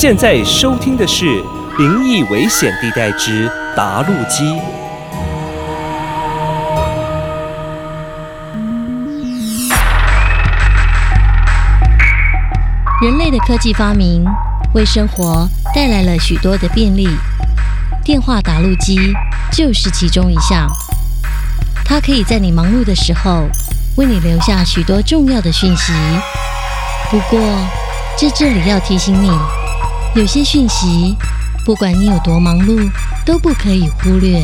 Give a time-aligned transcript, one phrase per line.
[0.00, 1.26] 现在收听的是
[1.76, 4.44] 《灵异危险地带之达路机》。
[13.02, 14.24] 人类的科技发明
[14.72, 17.06] 为生活带来了许多的便利，
[18.02, 19.12] 电话打录机
[19.52, 20.66] 就是其中一项。
[21.84, 23.46] 它可以在你忙碌的时候
[23.98, 25.92] 为你留下许多重要的讯息。
[27.10, 27.38] 不过，
[28.16, 29.30] 在这里要提醒你，
[30.16, 31.14] 有些讯息，
[31.64, 32.90] 不管你有多忙碌，
[33.24, 34.40] 都不可以忽略。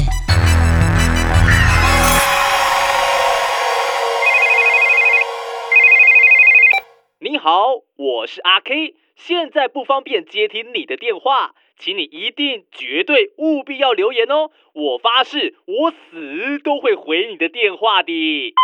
[7.19, 18.55] 你好，我是阿 K，现在不方便接听你的电话，请你一定绝对务必要留言哦，我发誓，我死都会回你的电话的。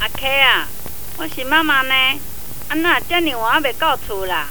[0.00, 0.66] 阿 K 啊，
[1.18, 1.94] 我是妈妈呢，
[2.70, 4.48] 安那遮尔晚还未到厝啦，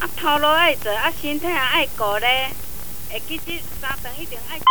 [0.00, 2.50] 啊头路爱做，啊身体也爱顾咧，
[3.10, 4.64] 会记这三顿一定爱正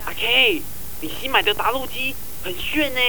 [0.00, 0.20] 常阿食。
[0.20, 0.62] K，
[1.00, 3.00] 你新买的打录机很炫呢，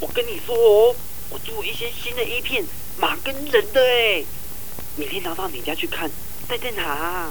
[0.00, 0.94] 我跟你说哦，
[1.30, 2.64] 我做一些新的 A 片，
[2.98, 4.24] 马跟人的哎，
[4.96, 6.10] 明天拿到你家去看，
[6.46, 7.30] 带在哪？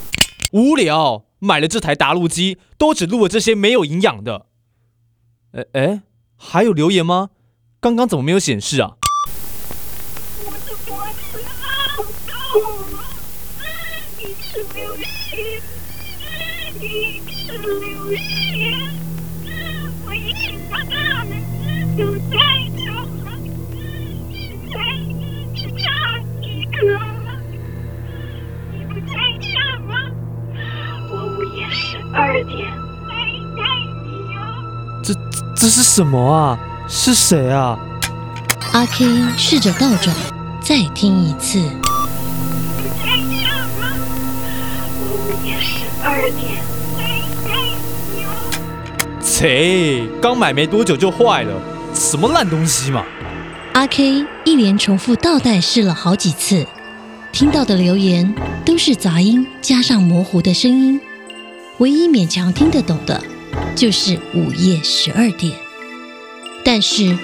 [0.52, 4.48] 无聊，买了这台打录机，都只录了这些没有营养的。
[5.54, 6.02] 哎哎，
[6.38, 7.30] 还有留言吗？
[7.80, 8.98] 刚刚怎么没有显示啊？
[10.46, 10.98] 我的脖
[11.32, 12.62] 子好痛，
[14.20, 15.02] 一直流血，
[15.42, 16.80] 一直流血，我一直把他们都带走了，现在只差一个了。
[16.80, 16.80] 你不在家吗？
[16.80, 17.11] 我午夜十二点来带你哦。
[35.04, 35.20] 这这
[35.56, 36.60] 这是什么啊？
[36.88, 37.78] 是谁啊？
[38.74, 39.06] 阿 K
[39.38, 40.16] 试着倒转，
[40.62, 41.60] 再听一次。
[45.00, 46.71] 午夜十二点
[49.32, 51.62] 切，刚买没多久就坏了，
[51.94, 53.06] 什么烂东西嘛！
[53.72, 56.68] 阿 K 一连重复倒带试了好几次，
[57.32, 61.00] 听到的留言都是杂音加上模糊的声音，
[61.78, 63.24] 唯一勉强听得懂的，
[63.74, 65.54] 就是午夜十二点。
[66.66, 67.18] 但是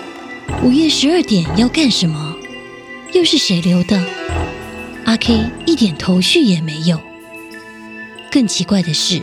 [0.63, 2.37] 午夜十二点要干什么？
[3.11, 4.01] 又是谁留的？
[5.03, 7.01] 阿 K 一点头绪也没有。
[8.31, 9.21] 更奇怪的是，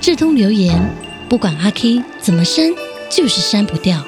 [0.00, 0.90] 这通留言
[1.28, 2.66] 不管阿 K 怎么删，
[3.10, 4.04] 就是删不掉。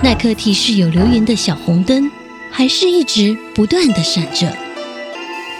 [0.00, 2.10] 耐克提示有留言的小红灯，
[2.52, 4.52] 还是一直不断的闪着。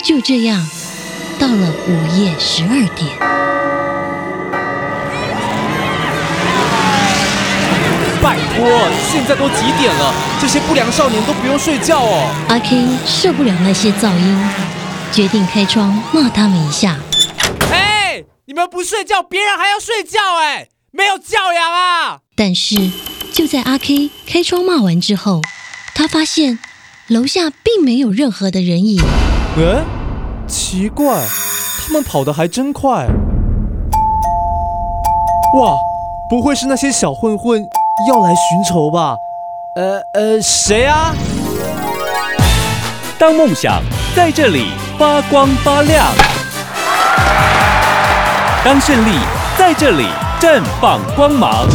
[0.05, 0.65] 就这样，
[1.39, 3.11] 到了午夜十二点，
[8.23, 8.69] 拜托，
[9.11, 10.15] 现在都几点了？
[10.41, 12.29] 这些不良少年都不用睡觉哦！
[12.49, 14.49] 阿 K 受不了那些噪音，
[15.11, 16.97] 决定开窗骂他们一下。
[18.57, 22.21] 哎，你们不睡觉，别人还要睡觉哎，没有教养啊！
[22.35, 22.91] 但是
[23.31, 25.43] 就在阿 K 开窗骂完之后，
[25.95, 26.59] 他发现
[27.09, 28.99] 楼下并没有任何的人影。
[29.59, 29.85] 嗯，
[30.49, 31.23] 奇怪，
[31.87, 33.07] 他们跑得还真快。
[35.59, 35.77] 哇，
[36.31, 37.63] 不会是那些小混混
[38.09, 39.19] 要来寻仇吧？
[39.75, 41.15] 呃呃，谁啊？
[43.19, 43.83] 当梦想
[44.15, 46.07] 在这里发光发亮，
[48.67, 49.13] 当胜利
[49.57, 50.07] 在这里
[50.41, 51.69] 绽放光芒。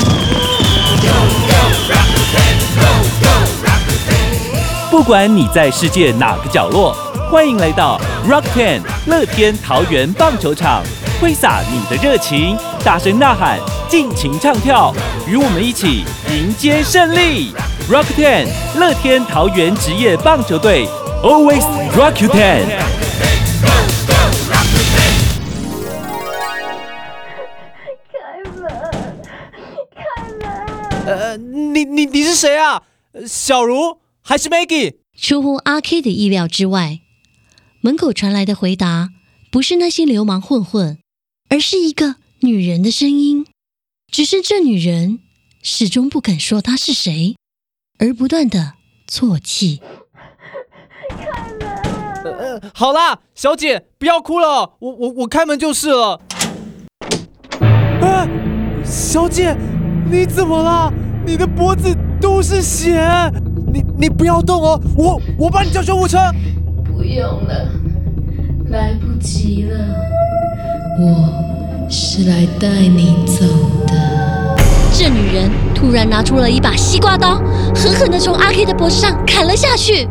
[4.89, 6.93] 不管你在世界哪个角落，
[7.29, 7.97] 欢迎来到
[8.29, 10.83] Rock Ten 乐天桃园棒球场，
[11.21, 14.93] 挥洒你的热情，大声呐喊，尽情唱跳，
[15.25, 17.53] 与我们一起迎接胜利
[17.89, 18.47] ！Rock Ten
[18.77, 20.85] 乐天桃园职业棒球队
[21.23, 21.63] ，Always
[21.95, 22.90] Rock You Ten。
[31.37, 32.83] 你你你是谁啊？
[33.13, 34.95] 呃小茹还是 Maggie？
[35.17, 37.01] 出乎阿 K 的意料之外，
[37.81, 39.09] 门口传来的回答
[39.51, 40.99] 不是那些流氓混混，
[41.49, 43.45] 而是一个女人的声音。
[44.11, 45.19] 只是这女人
[45.61, 47.35] 始终不肯说她是谁，
[47.99, 48.73] 而不断的
[49.09, 49.81] 啜泣。
[51.09, 51.69] 开门。
[52.23, 56.21] 呃好啦，小姐，不要哭了，我我我开门就是了。
[58.01, 58.27] 啊，
[58.85, 59.55] 小姐，
[60.11, 60.91] 你怎么了？
[61.25, 63.01] 你的脖子都是血，
[63.71, 66.17] 你你不要动哦，我我帮你叫救护车。
[66.83, 67.69] 不用了，
[68.67, 69.77] 来不及了。
[70.99, 73.45] 我是来带你走
[73.87, 74.57] 的。
[74.91, 77.37] 这女人突然拿出了一把西瓜刀，
[77.73, 80.09] 狠狠地从阿 K 的脖子上砍了下去。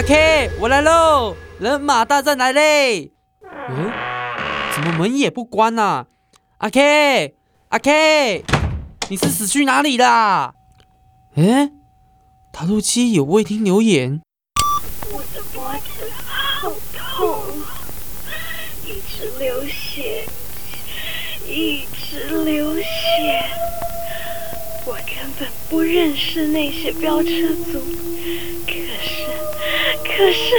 [0.00, 1.36] 阿 K，我来喽！
[1.58, 3.12] 人马大战来嘞！
[3.68, 3.92] 嗯，
[4.74, 6.06] 怎么门也不关呐、
[6.56, 7.34] 阿 K，
[7.68, 8.42] 阿 K，
[9.10, 10.54] 你是死去哪里啦？
[11.36, 11.70] 哎，
[12.50, 14.22] 塔路七有未听留言，
[15.12, 17.42] 我的脖子好痛，
[18.86, 20.24] 一直流血，
[21.46, 23.44] 一直流血。
[24.86, 27.28] 我根本不认识那些飙车
[27.70, 27.84] 族，
[30.20, 30.52] 可是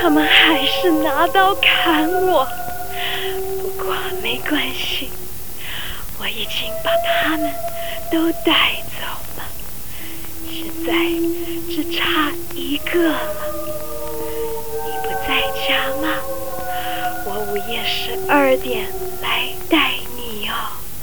[0.00, 2.48] 他们还是拿刀砍我。
[3.60, 5.10] 不过没关系，
[6.18, 7.52] 我已经把他们
[8.10, 9.04] 都带走
[9.36, 9.44] 了，
[10.50, 10.94] 现在
[11.68, 13.20] 只差一个了。
[14.86, 16.16] 你不在家吗？
[17.26, 18.86] 我午夜十二点
[19.20, 20.54] 来带你哦。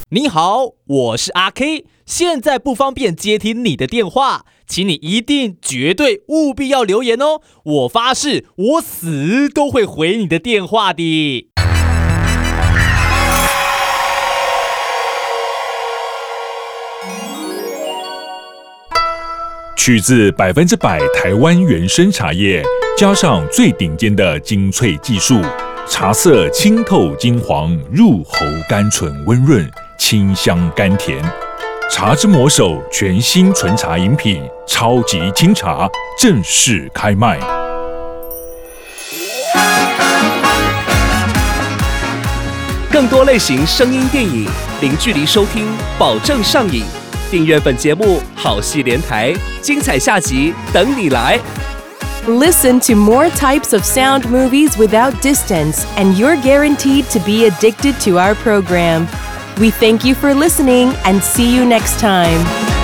[0.09, 11.47] 你好，我是阿 K，现在不方便接听你的电话，请你一定绝对务必要留言哦，我发誓，我死都会回你的电话的。
[19.77, 22.63] 取自百分之百台湾原生茶叶，
[22.97, 25.39] 加上最顶尖的精粹技术，
[25.87, 31.23] 茶色清透金黄，入喉甘醇温润，清香甘甜。
[31.91, 35.89] 茶之魔手全新纯茶饮品超级清茶
[36.19, 37.39] 正式开卖。
[42.91, 44.47] 更多类型声音电影，
[44.81, 46.83] 零距离收听，保证上瘾。
[47.31, 51.39] 订阅本节目，好戏连台，精彩下集等你来。
[52.27, 58.19] Listen to more types of sound movies without distance, and you're guaranteed to be addicted to
[58.19, 59.07] our program.
[59.59, 62.78] We thank you for listening and see you next time.